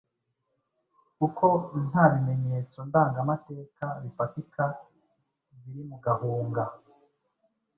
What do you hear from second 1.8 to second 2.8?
nta bimenyetso